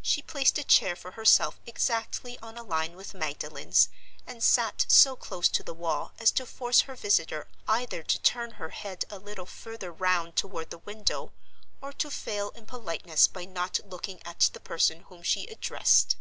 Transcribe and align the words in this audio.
She 0.00 0.22
placed 0.22 0.56
a 0.56 0.64
chair 0.64 0.96
for 0.96 1.10
herself 1.10 1.60
exactly 1.66 2.38
on 2.38 2.56
a 2.56 2.62
line 2.62 2.96
with 2.96 3.12
Magdalen's, 3.12 3.90
and 4.26 4.42
sat 4.42 4.86
so 4.88 5.14
close 5.14 5.46
to 5.50 5.62
the 5.62 5.74
wall 5.74 6.12
as 6.18 6.30
to 6.30 6.46
force 6.46 6.80
her 6.88 6.94
visitor 6.96 7.46
either 7.68 8.02
to 8.02 8.18
turn 8.20 8.52
her 8.52 8.70
head 8.70 9.04
a 9.10 9.18
little 9.18 9.44
further 9.44 9.92
round 9.92 10.36
toward 10.36 10.70
the 10.70 10.78
window, 10.78 11.32
or 11.82 11.92
to 11.92 12.10
fail 12.10 12.48
in 12.54 12.64
politeness 12.64 13.26
by 13.26 13.44
not 13.44 13.78
looking 13.84 14.22
at 14.22 14.48
the 14.54 14.60
person 14.60 15.00
whom 15.10 15.22
she 15.22 15.46
addressed. 15.48 16.16